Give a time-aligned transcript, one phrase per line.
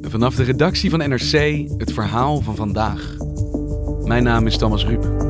[0.00, 1.32] Vanaf de redactie van NRC
[1.76, 3.16] het verhaal van vandaag.
[4.04, 5.22] Mijn naam is Thomas Ruip.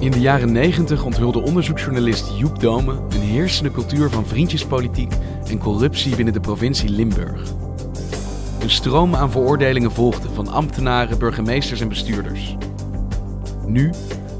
[0.00, 5.12] In de jaren 90 onthulde onderzoeksjournalist Joep Dome een heersende cultuur van vriendjespolitiek
[5.46, 7.52] en corruptie binnen de provincie Limburg.
[8.60, 12.56] Een stroom aan veroordelingen volgde van ambtenaren, burgemeesters en bestuurders.
[13.68, 13.90] Nu,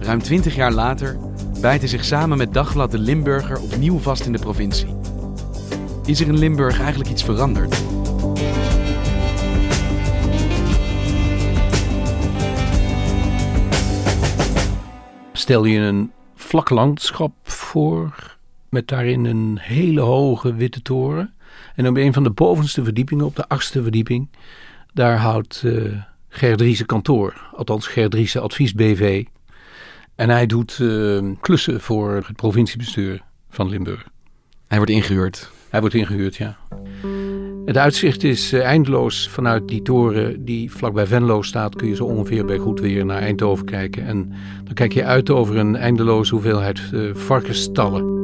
[0.01, 1.17] ruim 20 jaar later,
[1.61, 4.97] bijt hij zich samen met Dagblad de Limburger opnieuw vast in de provincie.
[6.05, 7.83] Is er in Limburg eigenlijk iets veranderd?
[15.33, 18.37] Stel je een vlak landschap voor
[18.69, 21.35] met daarin een hele hoge witte toren.
[21.75, 24.29] En op een van de bovenste verdiepingen, op de achtste verdieping,
[24.93, 26.03] daar houdt uh,
[26.39, 27.51] Gerdriese kantoor.
[27.55, 29.25] Althans Gerdriese Advies BV.
[30.15, 34.09] En hij doet uh, klussen voor het provinciebestuur van Limburg.
[34.67, 35.51] Hij wordt ingehuurd.
[35.71, 36.57] Hij wordt ingehuurd, ja.
[37.65, 41.77] Het uitzicht is uh, eindeloos vanuit die toren die vlakbij Venlo staat.
[41.77, 44.07] Kun je zo ongeveer bij goed weer naar Eindhoven kijken.
[44.07, 44.33] En
[44.65, 48.17] dan kijk je uit over een eindeloze hoeveelheid uh, varkensstallen.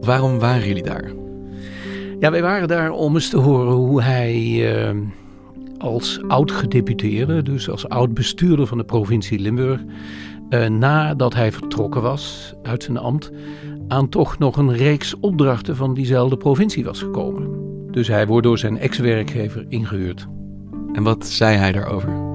[0.00, 1.10] Waarom waren jullie daar?
[2.20, 4.36] Ja, wij waren daar om eens te horen hoe hij
[4.92, 5.00] uh,
[5.78, 9.80] als oud-gedeputeerde, dus als oud-bestuurder van de provincie Limburg,
[10.50, 13.32] uh, nadat hij vertrokken was uit zijn ambt,
[13.88, 17.48] aan toch nog een reeks opdrachten van diezelfde provincie was gekomen.
[17.90, 20.26] Dus hij wordt door zijn ex-werkgever ingehuurd.
[20.92, 22.29] En wat zei hij daarover?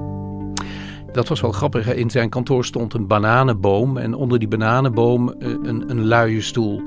[1.16, 1.94] Dat was wel grappig.
[1.94, 6.82] In zijn kantoor stond een bananenboom en onder die bananenboom een, een luie stoel.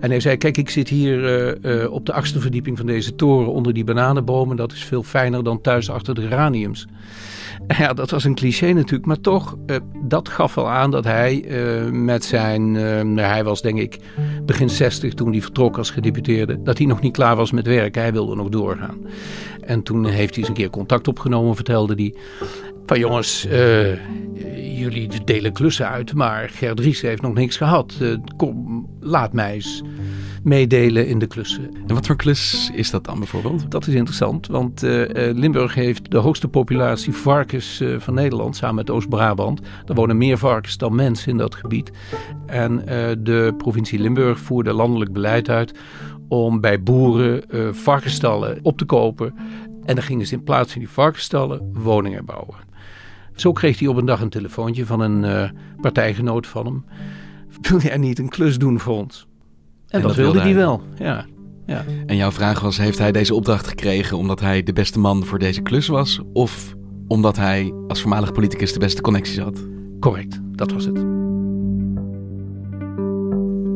[0.00, 1.18] En hij zei, kijk, ik zit hier
[1.62, 4.56] uh, uh, op de achtste verdieping van deze toren onder die bananenbomen.
[4.56, 6.86] Dat is veel fijner dan thuis achter de geraniums.
[7.78, 9.56] Ja, dat was een cliché natuurlijk, maar toch,
[10.02, 11.44] dat gaf wel aan dat hij
[11.92, 13.98] met zijn, uh, hij was denk ik
[14.44, 18.02] begin 60 toen hij vertrok als gedeputeerde, dat hij nog niet klaar was met werken,
[18.02, 18.98] hij wilde nog doorgaan.
[19.60, 22.14] En toen heeft hij eens een keer contact opgenomen, vertelde hij,
[22.86, 23.46] van jongens,
[24.76, 27.94] jullie delen klussen uit, maar Gerdries heeft nog niks gehad.
[28.36, 29.82] kom, laat mij eens
[30.44, 31.70] meedelen in de klussen.
[31.86, 33.70] En wat voor klus is dat dan bijvoorbeeld?
[33.70, 38.74] Dat is interessant, want uh, Limburg heeft de hoogste populatie varkens uh, van Nederland, samen
[38.74, 39.60] met Oost-Brabant.
[39.86, 41.90] Er wonen meer varkens dan mensen in dat gebied.
[42.46, 42.84] En uh,
[43.18, 45.72] de provincie Limburg voerde landelijk beleid uit
[46.28, 47.42] om bij boeren
[47.74, 49.34] varkensstallen op te kopen.
[49.84, 52.56] En dan gingen ze in plaats van die varkensstallen woningen bouwen.
[53.34, 56.84] Zo kreeg hij op een dag een telefoontje van een partijgenoot van hem.
[57.60, 59.26] Wil jij niet een klus doen voor ons?
[59.88, 61.26] En, en dat, dat wilde hij wel, ja.
[61.66, 61.84] ja.
[62.06, 65.38] En jouw vraag was, heeft hij deze opdracht gekregen omdat hij de beste man voor
[65.38, 66.20] deze klus was?
[66.32, 66.74] Of
[67.08, 69.66] omdat hij als voormalig politicus de beste connecties had?
[70.00, 71.23] Correct, dat was het.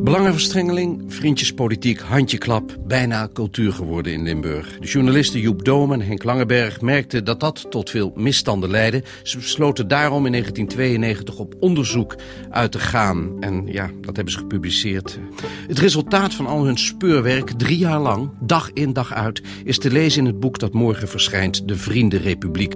[0.08, 4.78] Belangenverstrengeling, vriendjespolitiek, handjeklap, bijna cultuur geworden in Limburg.
[4.78, 9.02] De journalisten Joep Doom en Henk Langeberg merkten dat dat tot veel misstanden leidde.
[9.22, 12.16] Ze besloten daarom in 1992 op onderzoek
[12.50, 13.36] uit te gaan.
[13.40, 15.18] En ja, dat hebben ze gepubliceerd.
[15.66, 19.90] Het resultaat van al hun speurwerk, drie jaar lang, dag in dag uit, is te
[19.90, 22.74] lezen in het boek dat morgen verschijnt, De Vriendenrepubliek.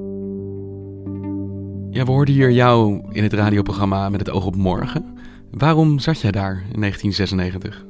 [1.90, 5.11] Ja, we hoorden hier jou in het radioprogramma Met het oog op morgen.
[5.52, 7.84] Waarom zat jij daar in 1996?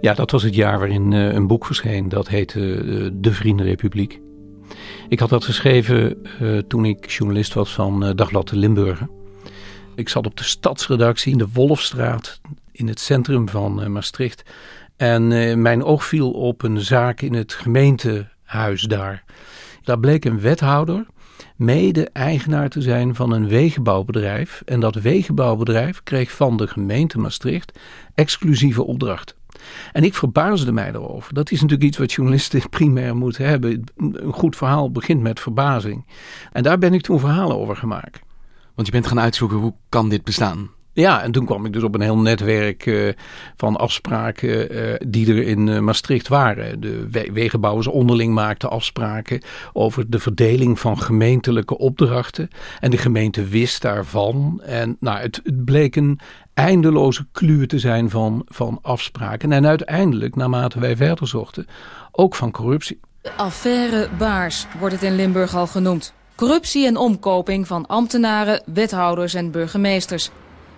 [0.00, 2.08] Ja, dat was het jaar waarin uh, een boek verscheen.
[2.08, 4.20] Dat heette uh, De Vriendenrepubliek.
[5.08, 9.08] Ik had dat geschreven uh, toen ik journalist was van Dagblad de Limburger.
[9.94, 12.40] Ik zat op de stadsredactie in de Wolfstraat
[12.72, 14.42] in het centrum van Maastricht.
[14.96, 15.28] En
[15.62, 19.24] mijn oog viel op een zaak in het gemeentehuis daar.
[19.82, 21.06] Daar bleek een wethouder
[21.60, 24.62] mede-eigenaar te zijn van een wegenbouwbedrijf.
[24.64, 27.78] En dat wegenbouwbedrijf kreeg van de gemeente Maastricht
[28.14, 29.36] exclusieve opdrachten.
[29.92, 31.34] En ik verbaasde mij erover.
[31.34, 33.84] Dat is natuurlijk iets wat journalisten primair moeten hebben.
[33.96, 36.06] Een goed verhaal begint met verbazing.
[36.52, 38.20] En daar ben ik toen verhalen over gemaakt.
[38.74, 40.70] Want je bent gaan uitzoeken hoe kan dit bestaan?
[41.00, 43.12] Ja, en toen kwam ik dus op een heel netwerk uh,
[43.56, 46.80] van afspraken uh, die er in uh, Maastricht waren.
[46.80, 49.40] De we wegenbouwers onderling maakten afspraken
[49.72, 52.48] over de verdeling van gemeentelijke opdrachten.
[52.80, 54.60] En de gemeente wist daarvan.
[54.64, 56.20] En nou, het, het bleek een
[56.54, 59.52] eindeloze kluur te zijn van, van afspraken.
[59.52, 61.66] En uiteindelijk, naarmate wij verder zochten,
[62.12, 63.00] ook van corruptie.
[63.36, 66.14] Affaire Baars wordt het in Limburg al genoemd.
[66.34, 70.30] Corruptie en omkoping van ambtenaren, wethouders en burgemeesters.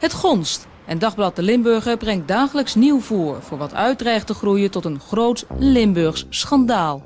[0.02, 0.66] Het gonst.
[0.86, 3.42] En Dagblad de Limburger brengt dagelijks nieuw voor...
[3.42, 7.04] voor wat uitdreigt te groeien tot een groot Limburgs schandaal.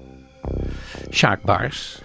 [1.10, 2.00] Sjaak Baars,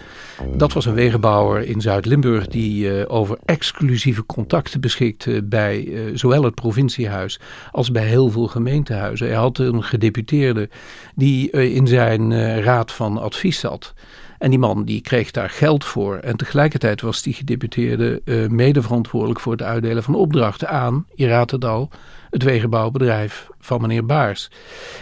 [0.56, 6.42] dat was een wegenbouwer in Zuid-Limburg die uh, over exclusieve contacten beschikte bij uh, zowel
[6.42, 7.40] het provinciehuis
[7.70, 9.26] als bij heel veel gemeentehuizen.
[9.26, 10.68] Hij had een gedeputeerde
[11.14, 13.94] die in zijn raad van advies zat.
[14.42, 16.16] En die man die kreeg daar geld voor.
[16.16, 21.50] En tegelijkertijd was die gedeputeerde uh, medeverantwoordelijk voor het uitdelen van opdrachten aan, je raadt
[21.50, 21.90] het al,
[22.30, 24.50] het wegenbouwbedrijf van meneer Baars.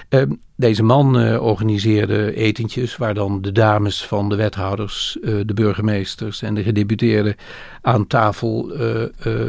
[0.08, 0.22] Uh,
[0.56, 6.54] deze man uh, organiseerde etentjes waar dan de dames van de wethouders, de burgemeesters en
[6.54, 7.36] de gedeputeerden
[7.82, 8.72] aan tafel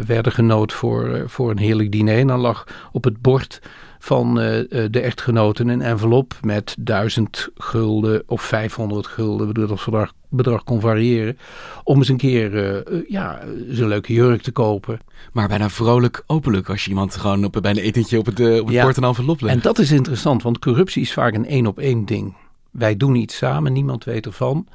[0.06, 2.28] werden genood voor, voor een heerlijk diner.
[2.28, 3.62] Dan lag op het bord
[4.03, 4.45] van uh,
[4.89, 11.38] de echtgenoten een envelop met 1000 gulden of 500 gulden, dat bedrag, bedrag kon variëren,
[11.83, 13.39] om eens een keer uh, ja,
[13.69, 15.00] zijn leuke jurk te kopen.
[15.33, 18.65] Maar bijna vrolijk openlijk als je iemand gewoon op, bij een etentje op het, op
[18.65, 19.56] het ja, bord een envelop legt.
[19.56, 22.36] En dat is interessant, want corruptie is vaak een één op één ding.
[22.71, 24.68] Wij doen iets samen, niemand weet ervan.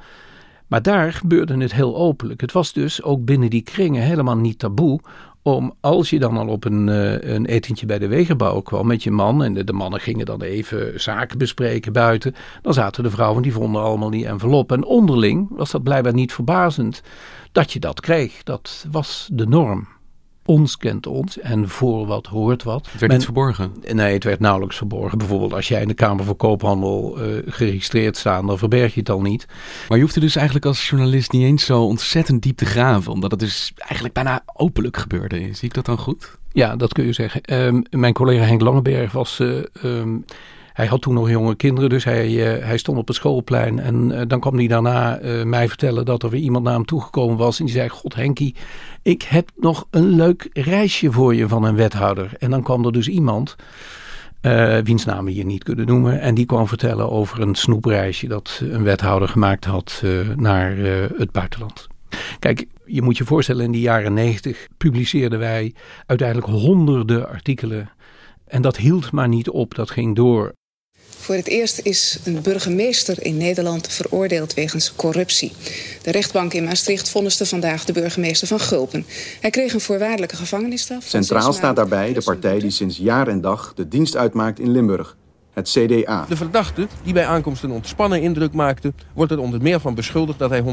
[0.67, 2.41] Maar daar gebeurde het heel openlijk.
[2.41, 4.99] Het was dus ook binnen die kringen helemaal niet taboe
[5.47, 9.03] om als je dan al op een, uh, een etentje bij de wegenbouw kwam met
[9.03, 13.09] je man en de, de, mannen gingen dan even zaken bespreken buiten, dan zaten de
[13.09, 14.71] vrouwen die vonden allemaal die envelop.
[14.71, 17.01] En onderling was dat blijkbaar niet verbazend
[17.51, 18.43] dat je dat kreeg.
[18.43, 19.87] Dat was de norm
[20.47, 22.81] ons kent ons en voor wat hoort wat.
[22.81, 23.71] Het werd Men, niet verborgen?
[23.91, 25.17] Nee, het werd nauwelijks verborgen.
[25.17, 29.09] Bijvoorbeeld als jij in de Kamer van Koophandel uh, geregistreerd staat, dan verberg je het
[29.09, 29.47] al niet.
[29.87, 33.11] Maar je hoeft er dus eigenlijk als journalist niet eens zo ontzettend diep te graven,
[33.11, 35.37] omdat het dus eigenlijk bijna openlijk gebeurde.
[35.37, 36.37] Zie ik dat dan goed?
[36.51, 37.65] Ja, dat kun je zeggen.
[37.65, 39.39] Um, mijn collega Henk Langeberg was...
[39.39, 40.25] Uh, um,
[40.77, 43.79] hij had toen nog jonge kinderen, dus hij, uh, hij stond op het schoolplein.
[43.79, 46.85] En uh, dan kwam hij daarna uh, mij vertellen dat er weer iemand naar hem
[46.85, 47.59] toegekomen was.
[47.59, 48.55] En die zei, god Henkie,
[49.01, 52.31] ik heb nog een leuk reisje voor je van een wethouder.
[52.39, 53.55] En dan kwam er dus iemand,
[54.83, 56.21] wiens naam we hier niet kunnen noemen.
[56.21, 60.03] En die kwam vertellen over een snoepreisje dat een wethouder gemaakt had
[60.35, 60.77] naar
[61.17, 61.87] het buitenland.
[62.39, 65.73] Kijk, je moet je voorstellen, in de jaren negentig publiceerden wij
[66.05, 67.89] uiteindelijk honderden artikelen.
[68.47, 70.55] En dat hield maar niet op, dat ging door.
[71.19, 75.51] Voor het eerst is een burgemeester in Nederland veroordeeld wegens corruptie.
[76.01, 79.05] De rechtbank in Maastricht vonniste vandaag de burgemeester van Gulpen.
[79.41, 81.03] Hij kreeg een voorwaardelijke gevangenisstraf.
[81.03, 85.15] Centraal staat daarbij de partij die sinds jaar en dag de dienst uitmaakt in Limburg
[85.57, 86.25] het CDA.
[86.29, 88.93] De verdachte, die bij aankomst een ontspannen indruk maakte...
[89.13, 90.63] wordt er onder meer van beschuldigd dat hij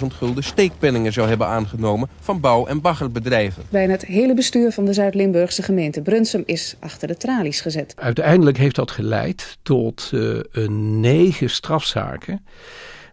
[0.00, 2.08] 120.000 gulden steekpenningen zou hebben aangenomen...
[2.20, 3.62] van bouw- en baggerbedrijven.
[3.68, 7.92] Bijna het hele bestuur van de Zuid-Limburgse gemeente Brunsum is achter de tralies gezet.
[7.96, 12.44] Uiteindelijk heeft dat geleid tot uh, een negen strafzaken...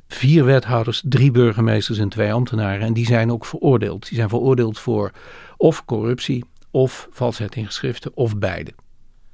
[0.07, 2.81] Vier wethouders, drie burgemeesters en twee ambtenaren.
[2.81, 4.07] En die zijn ook veroordeeld.
[4.07, 5.11] Die zijn veroordeeld voor
[5.57, 8.71] of corruptie, of valsheid in geschriften, of beide.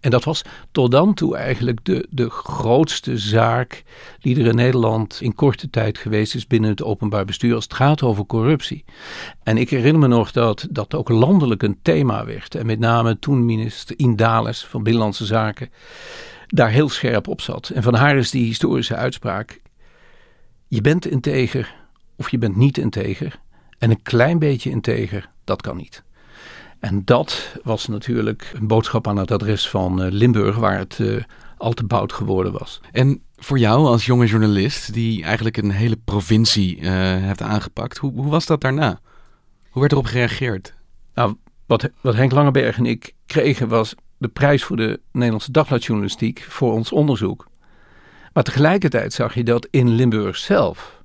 [0.01, 0.41] En dat was
[0.72, 3.84] tot dan toe eigenlijk de, de grootste zaak
[4.20, 7.74] die er in Nederland in korte tijd geweest is binnen het openbaar bestuur als het
[7.74, 8.84] gaat over corruptie.
[9.43, 12.55] En ik herinner me nog dat dat ook landelijk een thema werd.
[12.55, 15.70] En met name toen minister Indales van Binnenlandse Zaken
[16.48, 17.70] daar heel scherp op zat.
[17.70, 19.62] En van haar is die historische uitspraak:
[20.67, 21.75] je bent integer
[22.15, 23.39] of je bent niet integer.
[23.77, 26.03] En een klein beetje integer, dat kan niet.
[26.81, 31.23] En dat was natuurlijk een boodschap aan het adres van uh, Limburg, waar het uh,
[31.57, 32.81] al te boud geworden was.
[32.91, 38.13] En voor jou als jonge journalist, die eigenlijk een hele provincie uh, hebt aangepakt, hoe,
[38.13, 39.00] hoe, was dat daarna?
[39.69, 40.73] Hoe werd erop gereageerd?
[41.13, 41.35] Nou,
[41.65, 46.73] wat, wat Henk Langeberg en ik kregen was de prijs voor de Nederlandse dagbladjournalistiek voor
[46.73, 47.47] ons onderzoek.
[48.33, 51.00] Maar tegelijkertijd zag je dat in Limburg zelf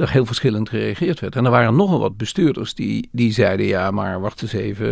[0.00, 1.36] er heel verschillend gereageerd werd.
[1.36, 4.86] En er waren nogal wat bestuurders die, die zeiden: ja, maar wacht eens even,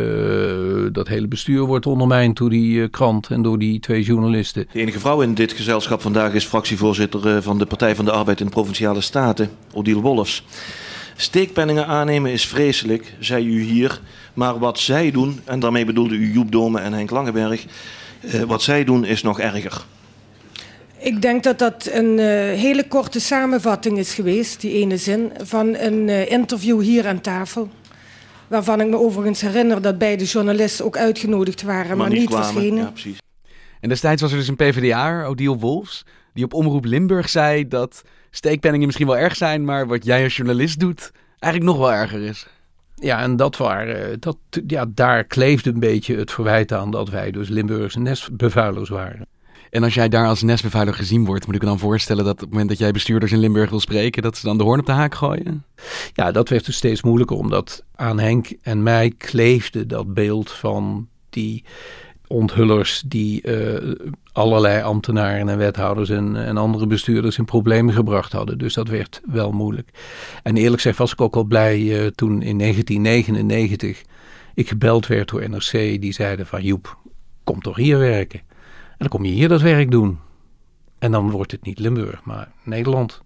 [0.85, 4.67] uh, dat hele bestuur wordt ondermijnd door die uh, krant en door die twee journalisten.
[4.73, 8.12] De enige vrouw in dit gezelschap vandaag is fractievoorzitter uh, van de Partij van de
[8.12, 10.45] Arbeid in de Provinciale Staten, Odile Wolfs.
[11.17, 14.00] Steekpenningen aannemen is vreselijk, zei u hier.
[14.35, 17.67] Maar wat zij doen, en daarmee bedoelde u Joep Dome en Henk Langeberg...
[18.47, 19.85] Wat zij doen is nog erger.
[20.99, 22.25] Ik denk dat dat een uh,
[22.61, 27.69] hele korte samenvatting is geweest, die ene zin, van een uh, interview hier aan tafel.
[28.47, 32.35] Waarvan ik me overigens herinner dat beide journalisten ook uitgenodigd waren, maar, maar niet, niet
[32.35, 32.83] verschenen.
[32.83, 33.19] Ja, precies.
[33.81, 38.02] En destijds was er dus een PvdA, Odile Wolfs, die op Omroep Limburg zei dat
[38.31, 42.23] steekpenningen misschien wel erg zijn, maar wat jij als journalist doet eigenlijk nog wel erger
[42.23, 42.47] is.
[42.95, 44.37] Ja, en dat waren, dat,
[44.67, 49.26] ja, daar kleefde een beetje het verwijt aan dat wij dus Limburgse nestbevuilers waren.
[49.70, 52.40] En als jij daar als nestbevuiler gezien wordt, moet ik me dan voorstellen dat op
[52.40, 54.87] het moment dat jij bestuurders in Limburg wil spreken, dat ze dan de hoorn op
[54.87, 55.64] de haak gooien?
[56.12, 61.08] Ja, dat werd dus steeds moeilijker, omdat aan Henk en mij kleefde dat beeld van
[61.30, 61.64] die
[62.26, 63.94] onthullers die uh,
[64.32, 68.58] allerlei ambtenaren en wethouders en, andere bestuurders in problemen gebracht hadden.
[68.58, 69.90] Dus dat werd wel moeilijk.
[70.42, 74.02] En eerlijk gezegd was ik ook al blij uh, toen in 1999
[74.54, 75.70] ik gebeld werd door NRC.
[76.00, 76.98] Die zeiden van Joep,
[77.44, 78.40] kom toch hier werken.
[78.99, 80.19] En dan kom je hier dat werk doen.
[80.99, 83.23] En dan wordt het niet Limburg, maar Nederland.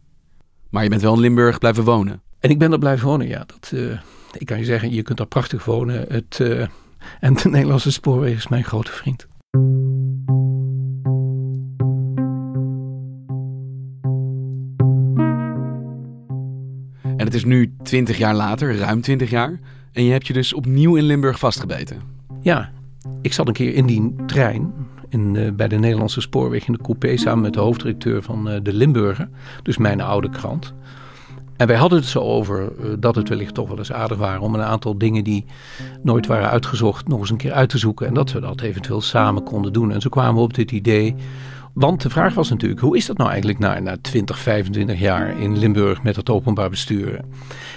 [0.71, 2.23] Maar je bent wel in Limburg blijven wonen?
[2.41, 3.45] En ik ben er blijven wonen, ja.
[3.47, 3.99] Dat, uh,
[4.39, 6.05] ik kan je zeggen, je kunt daar prachtig wonen.
[6.09, 6.67] Het, uh,
[7.21, 9.27] en de Nederlandse spoorweg is mijn grote vriend.
[17.03, 19.61] En het is nu 20 jaar later, ruim 20 jaar.
[19.93, 22.03] En je hebt je dus opnieuw in Limburg vastgebeten.
[22.41, 22.73] Ja,
[23.23, 24.73] ik zat een keer in die trein
[25.13, 28.57] in, uh, bij de Nederlandse Spoorweg in de coupé samen met de hoofddirecteur van uh,
[28.63, 29.29] de Limburger,
[29.63, 30.75] dus mijn oude krant.
[31.57, 34.41] En wij hadden het zo over uh, dat het wellicht toch wel eens aardig waren
[34.41, 35.45] om een aantal dingen die
[36.03, 38.07] nooit waren uitgezocht nog eens een keer uit te zoeken.
[38.07, 39.93] En dat we dat eventueel samen konden doen.
[39.93, 41.15] En zo kwamen we op dit idee.
[41.73, 45.41] Want de vraag was natuurlijk, hoe is dat nou eigenlijk na, na 20, 25 jaar
[45.41, 47.21] in Limburg met het openbaar bestuur?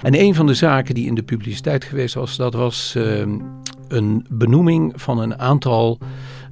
[0.02, 3.24] En een van de zaken die in de publiciteit geweest was, dat was uh,
[3.88, 5.98] een benoeming van een aantal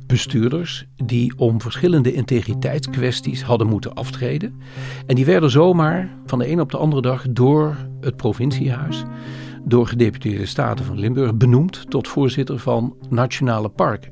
[0.07, 4.61] bestuurders die om verschillende integriteitskwesties hadden moeten aftreden.
[5.05, 9.03] En die werden zomaar van de een op de andere dag door het provinciehuis,
[9.63, 14.11] door gedeputeerde staten van Limburg, benoemd tot voorzitter van nationale parken.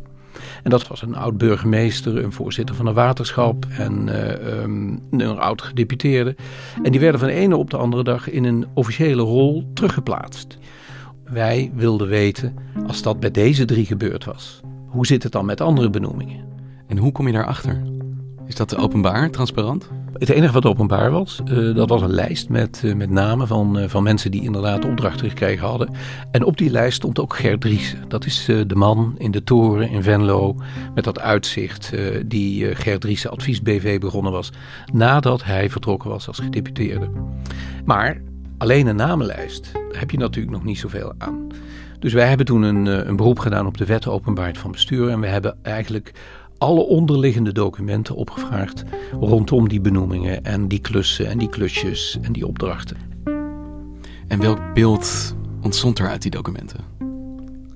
[0.64, 5.40] En dat was een oud burgemeester, een voorzitter van een waterschap en uh, um, een
[5.40, 6.36] oud gedeputeerde.
[6.84, 10.58] En die werden van de ene op de andere dag in een officiële rol teruggeplaatst.
[11.24, 12.56] Wij wilden weten,
[12.88, 16.46] als dat bij deze drie gebeurd was, hoe zit het dan met andere benoemingen?
[16.88, 17.82] En hoe kom je daarachter?
[18.48, 19.90] Is dat openbaar, transparant?
[20.14, 23.80] Het enige wat openbaar was, uh, dat was een lijst met, uh, met namen van,
[23.80, 25.94] uh, van mensen die inderdaad opdrachten gekregen hadden.
[26.32, 28.00] En op die lijst stond ook Gert Driessen.
[28.08, 30.56] Dat is de man in de toren in Venlo
[30.96, 31.92] met dat uitzicht
[32.26, 34.52] die Gert Driessen Advies BV begonnen was
[34.94, 37.10] nadat hij vertrokken was als gedeputeerde.
[37.86, 38.22] Maar
[38.58, 41.48] alleen een namenlijst, daar heb je natuurlijk nog niet zoveel aan.
[42.02, 45.10] Dus wij hebben toen een, een beroep gedaan op de wet openbaarheid van bestuur.
[45.10, 46.14] En we hebben eigenlijk
[46.58, 48.84] alle onderliggende documenten opgevraagd
[49.20, 52.98] rondom die benoemingen en die klussen en die klusjes en die opdrachten.
[54.28, 56.80] En welk beeld ontstond er uit die documenten?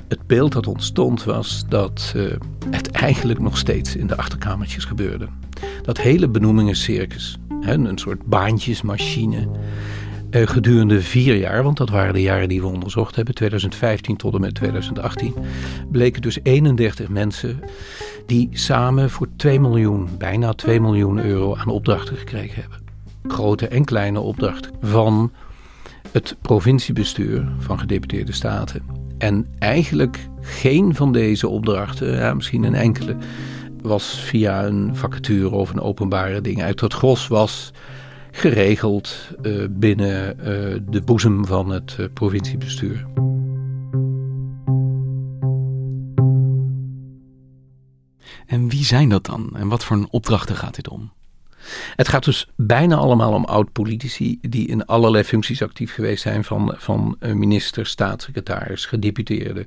[0.08, 2.32] Het beeld dat ontstond was dat uh,
[2.70, 5.28] het eigenlijk nog steeds in de achterkamertjes gebeurde.
[5.82, 9.48] Dat hele benoemingencircus, hè, een soort baantjesmachine,
[10.44, 14.42] gedurende vier jaar, want dat waren de jaren die we onderzocht hebben, 2015 tot en
[14.42, 15.34] met 2018,
[15.92, 17.60] bleken dus 31 mensen
[18.26, 22.80] die samen voor 2 miljoen, bijna 2 miljoen euro aan opdrachten gekregen hebben.
[23.28, 25.32] Grote en kleine opdrachten van
[26.12, 28.84] het provinciebestuur van gedeputeerde staten.
[29.18, 33.16] En eigenlijk geen van deze opdrachten, ja, misschien een enkele,
[33.82, 36.82] was via een vacature of een openbare ding uit.
[36.82, 37.72] Het gros was
[38.36, 40.44] geregeld uh, binnen uh,
[40.90, 43.06] de boezem van het uh, provinciebestuur.
[48.46, 49.50] En wie zijn dat dan?
[49.56, 51.12] En wat voor een opdrachten gaat dit om?
[51.96, 56.74] Het gaat dus bijna allemaal om oud-politici die in allerlei functies actief geweest zijn: van,
[56.78, 59.66] van minister, staatssecretaris, gedeputeerde,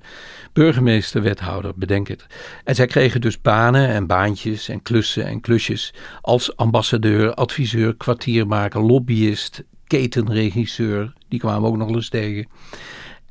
[0.53, 2.27] burgemeester, wethouder, bedenk het.
[2.65, 8.81] En zij kregen dus banen en baantjes en klussen en klusjes als ambassadeur, adviseur, kwartiermaker,
[8.81, 11.13] lobbyist, ketenregisseur.
[11.29, 12.49] Die kwamen ook nog eens tegen.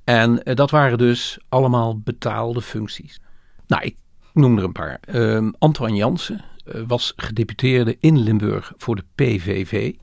[0.03, 3.19] En eh, dat waren dus allemaal betaalde functies.
[3.67, 3.95] Nou, ik
[4.33, 4.99] noem er een paar.
[5.11, 6.41] Uh, Antoine Jansen
[6.87, 9.93] was gedeputeerde in Limburg voor de PVV.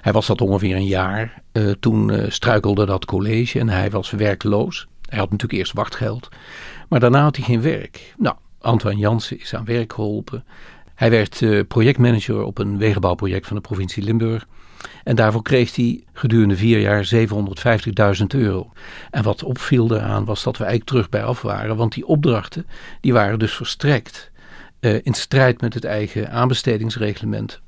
[0.00, 1.42] Hij was dat ongeveer een jaar.
[1.52, 4.86] Uh, toen uh, struikelde dat college en hij was werkloos.
[5.08, 6.28] Hij had natuurlijk eerst wachtgeld,
[6.88, 8.14] maar daarna had hij geen werk.
[8.18, 10.44] Nou, Antoine Jansen is aan werk geholpen.
[10.94, 14.46] Hij werd projectmanager op een wegenbouwproject van de provincie Limburg.
[15.04, 17.10] En daarvoor kreeg hij gedurende vier jaar
[18.18, 18.72] 750.000 euro.
[19.10, 21.76] En wat opviel daaraan was dat we eigenlijk terug bij af waren.
[21.76, 22.66] Want die opdrachten
[23.00, 24.31] die waren dus verstrekt
[24.82, 27.60] uh, in strijd met het eigen aanbestedingsreglement.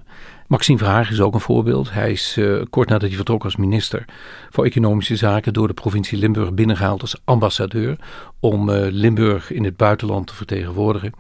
[0.47, 1.93] Maxime Verhagen is ook een voorbeeld.
[1.93, 4.05] Hij is uh, kort nadat hij vertrok als minister
[4.51, 7.97] voor Economische Zaken door de provincie Limburg binnengehaald als ambassadeur
[8.41, 11.13] om uh, Limburg in het buitenland te vertegenwoordigen.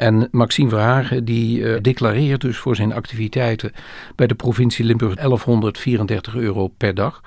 [0.00, 3.72] En Maxime Verhagen die uh, declareert dus voor zijn activiteiten
[4.16, 7.20] bij de provincie Limburg 1134 euro per dag.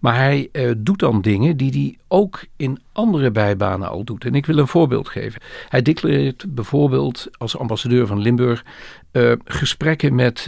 [0.00, 4.24] Maar hij uh, doet dan dingen die hij ook in andere bijbanen al doet.
[4.24, 5.40] En ik wil een voorbeeld geven.
[5.68, 8.64] Hij declareert bijvoorbeeld als ambassadeur van Limburg
[9.12, 10.40] uh, gesprekken met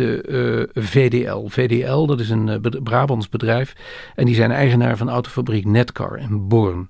[0.74, 1.46] VDL.
[1.46, 3.74] VDL, dat is een Brabants bedrijf.
[4.14, 6.88] En die zijn eigenaar van autofabriek Netcar in Born.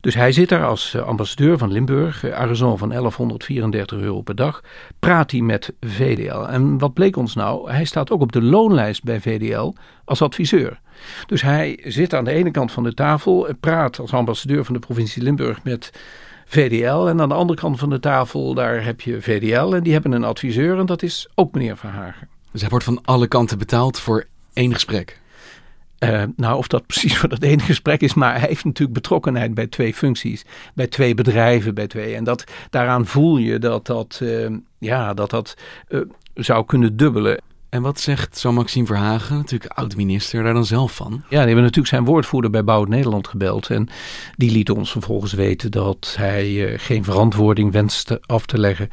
[0.00, 4.62] Dus hij zit daar als eh, ambassadeur van Limburg, uh, van 1134 euro per dag,
[4.98, 6.40] praat hij met VDL.
[6.40, 7.70] En wat bleek ons nou?
[7.70, 10.80] Hij staat ook op de loonlijst bij VDL als adviseur.
[11.26, 14.80] Dus hij zit aan de ene kant van de tafel, praat als ambassadeur van de
[14.80, 15.92] provincie Limburg met
[16.46, 17.06] VDL.
[17.06, 20.12] En aan de andere kant van de tafel, daar heb je VDL en die hebben
[20.12, 22.28] een adviseur en dat is ook meneer Verhagen.
[22.50, 25.20] Dus hij wordt van alle kanten betaald voor één gesprek?
[26.04, 29.54] Uh, nou, of dat precies voor dat ene gesprek is, maar hij heeft natuurlijk betrokkenheid
[29.54, 32.14] bij twee functies, bij twee bedrijven, bij twee.
[32.14, 35.56] En dat, daaraan voel je dat dat, uh, ja, dat, dat
[35.88, 36.00] uh,
[36.34, 37.40] zou kunnen dubbelen.
[37.68, 41.12] En wat zegt zo Maxime Verhagen, natuurlijk oud-minister, daar dan zelf van?
[41.12, 43.70] Ja, die hebben natuurlijk zijn woordvoerder bij Bouw Nederland gebeld.
[43.70, 43.88] En
[44.36, 48.88] die liet ons vervolgens weten dat hij geen verantwoording wenste af te leggen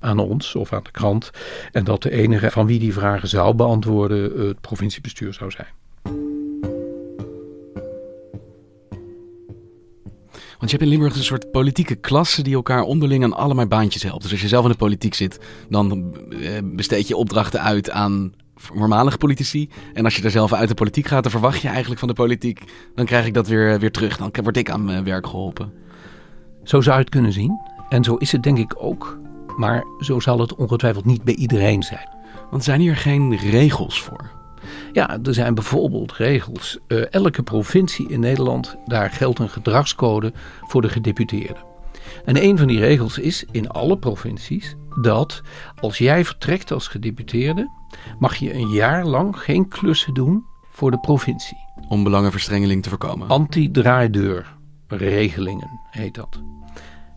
[0.00, 1.30] aan ons of aan de krant.
[1.72, 5.68] En dat de enige van wie die vragen zou beantwoorden het provinciebestuur zou zijn.
[10.62, 14.02] Want je hebt in Limburg een soort politieke klasse die elkaar onderling aan allemaal baantjes
[14.02, 14.22] helpt.
[14.22, 15.38] Dus als je zelf in de politiek zit,
[15.68, 19.68] dan eh, besteed je opdrachten uit aan voormalige politici.
[19.92, 22.14] En als je er zelf uit de politiek gaat, dan verwacht je eigenlijk van de
[22.14, 22.62] politiek,
[22.94, 24.16] dan krijg ik dat weer, weer terug.
[24.16, 25.72] Dan word ik aan mijn werk geholpen.
[26.62, 27.60] Zo zou je het kunnen zien.
[27.88, 29.18] En zo is het denk ik ook.
[29.56, 32.08] Maar zo zal het ongetwijfeld niet bij iedereen zijn.
[32.50, 34.41] Want zijn hier geen regels voor?
[34.92, 36.78] Ja, er zijn bijvoorbeeld regels.
[36.88, 41.70] Uh, elke provincie in Nederland, daar geldt een gedragscode voor de gedeputeerden.
[42.24, 45.42] En een van die regels is in alle provincies dat
[45.80, 47.70] als jij vertrekt als gedeputeerde,
[48.18, 51.58] mag je een jaar lang geen klussen doen voor de provincie.
[51.88, 53.28] Om belangenverstrengeling te voorkomen.
[53.28, 56.42] Anti-draaideurregelingen heet dat.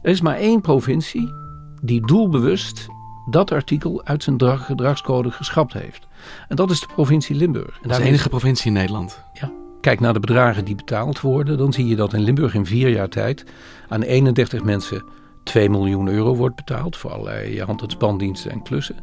[0.02, 1.34] Er is maar één provincie
[1.82, 2.88] die doelbewust
[3.26, 6.08] dat artikel uit zijn gedragscode geschrapt heeft.
[6.48, 7.80] En dat is de provincie Limburg.
[7.82, 9.24] dat is de enige provincie in Nederland.
[9.34, 9.52] Ja.
[9.82, 11.58] Kijk naar de bedragen die betaald worden.
[11.58, 13.46] Dan zie je dat in Limburg in vier jaar tijd
[13.90, 15.04] aan 31 mensen
[15.44, 16.98] 2 miljoen euro wordt betaald.
[16.98, 18.96] Voor allerlei hand- en spandiensten en klussen.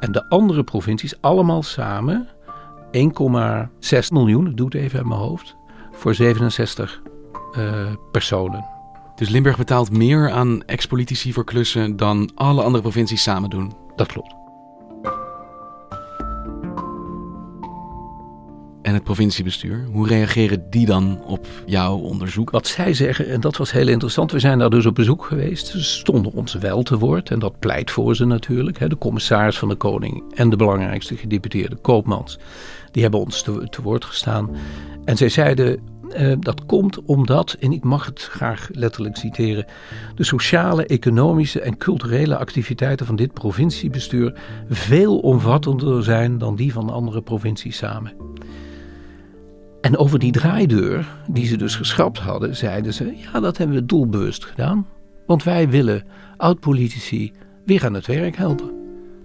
[0.00, 2.28] En de andere provincies allemaal samen
[2.92, 5.56] 1,6 miljoen, ik doe het even uit mijn hoofd,
[5.92, 7.02] voor 67
[7.56, 8.64] uh, eh, personen.
[9.20, 13.72] Dus Limburg betaalt meer aan ex-politici voor klussen dan alle andere provincies samen doen?
[13.96, 14.34] Dat klopt.
[18.82, 19.86] en het provinciebestuur.
[19.92, 22.50] Hoe reageren die dan op jouw onderzoek?
[22.50, 25.66] Wat zij zeggen, en dat was heel interessant, we zijn daar dus op bezoek geweest.
[25.66, 28.90] Ze stonden ons wel te woord en dat pleit voor ze natuurlijk.
[28.90, 32.38] De commissaris van de Koning en de belangrijkste gedeputeerde Koopmans,
[32.90, 34.50] die hebben ons te, te woord gestaan.
[35.04, 35.80] En zij zeiden,
[36.18, 39.64] uh, dat komt omdat, en ik mag het graag letterlijk citeren,
[40.14, 44.34] de sociale, economische en culturele activiteiten van dit provinciebestuur
[44.68, 48.12] veel omvattender zijn dan die van andere provincies samen.
[49.80, 53.86] En over die draaideur, die ze dus geschrapt hadden, zeiden ze: ja, dat hebben we
[53.86, 54.86] doelbewust gedaan.
[55.26, 56.04] Want wij willen
[56.36, 57.32] oud-politici
[57.64, 58.70] weer aan het werk helpen.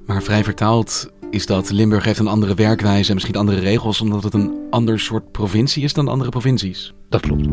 [0.05, 4.23] Maar vrij vertaald is dat Limburg heeft een andere werkwijze en misschien andere regels, omdat
[4.23, 6.93] het een ander soort provincie is dan andere provincies.
[7.09, 7.47] Dat klopt.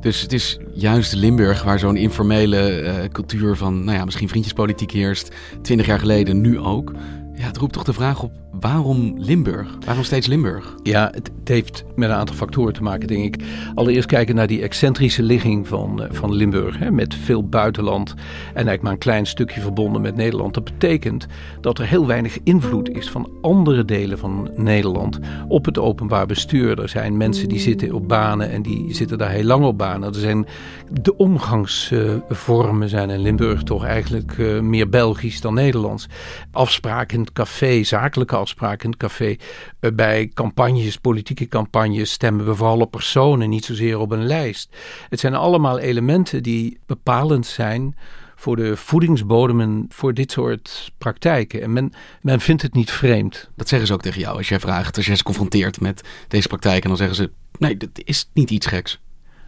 [0.00, 4.90] Dus het is juist Limburg waar zo'n informele uh, cultuur van, nou ja, misschien vriendjespolitiek
[4.90, 6.92] heerst, twintig jaar geleden, nu ook.
[7.34, 9.76] Ja, het roept toch de vraag op waarom Limburg?
[9.86, 10.74] Waarom steeds Limburg?
[10.82, 13.44] Ja, het, heeft met een aantal factoren te maken, denk ik.
[13.74, 16.78] Allereerst kijken naar die excentrische ligging van, uh, van Limburg.
[16.78, 20.54] Hè, met veel buitenland en eigenlijk maar een klein stukje verbonden met Nederland.
[20.54, 21.26] Dat betekent
[21.60, 26.80] dat er heel weinig invloed is van andere delen van Nederland op het openbaar bestuur.
[26.80, 30.08] Er zijn mensen die zitten op banen en die zitten daar heel lang op banen.
[30.08, 30.46] Er zijn
[30.90, 36.08] de omgangsvormen zijn in Limburg toch eigenlijk uh, meer Belgisch dan Nederlands.
[36.50, 39.36] Afspraken in het café, zakelijke in het café.
[39.80, 44.76] Uh, bij campagnes, politieke campagnes, stemmen we vooral op personen, niet zozeer op een lijst.
[45.08, 47.96] Het zijn allemaal elementen die bepalend zijn
[48.36, 51.62] voor de voedingsbodemen voor dit soort praktijken.
[51.62, 53.50] En men, men vindt het niet vreemd.
[53.56, 56.48] Dat zeggen ze ook tegen jou als jij vraagt, als jij ze confronteert met deze
[56.48, 56.82] praktijk.
[56.82, 59.00] En dan zeggen ze, nee, dat is niet iets geks.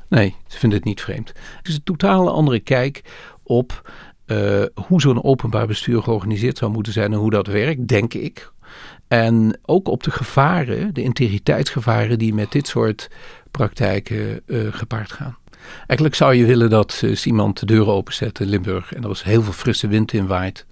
[0.09, 1.29] Nee, ze vinden het niet vreemd.
[1.57, 3.03] Het is een totaal andere kijk
[3.43, 3.91] op
[4.27, 8.53] uh, hoe zo'n openbaar bestuur georganiseerd zou moeten zijn en hoe dat werkt, denk ik.
[9.11, 13.11] En ook op de gevaren, de integriteitsgevaren die met dit soort
[13.51, 15.37] praktijken uh, gepaard gaan.
[15.77, 19.25] Eigenlijk zou je willen dat uh, iemand de deuren openzet in Limburg en er was
[19.25, 20.67] heel veel frisse wind in waait.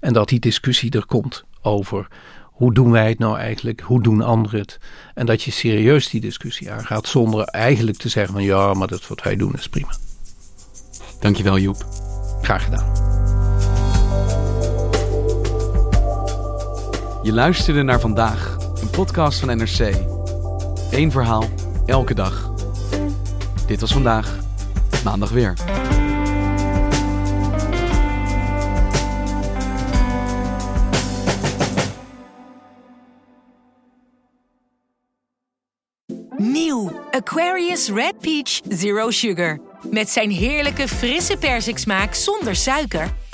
[0.00, 2.06] En dat die discussie er komt over
[2.42, 4.78] hoe doen wij het nou eigenlijk, hoe doen anderen het.
[5.14, 9.08] En dat je serieus die discussie aangaat zonder eigenlijk te zeggen van ja, maar dat
[9.08, 9.96] wat wij doen is prima.
[11.20, 11.84] Dankjewel Joep.
[12.42, 13.18] Graag gedaan.
[17.22, 19.94] Je luisterde naar vandaag, een podcast van NRC.
[20.90, 21.44] Eén verhaal,
[21.86, 22.52] elke dag.
[23.66, 24.38] Dit was vandaag,
[25.04, 25.54] maandag weer.
[36.36, 39.60] Nieuw Aquarius Red Peach Zero Sugar.
[39.90, 43.12] Met zijn heerlijke frisse persiksmaak zonder suiker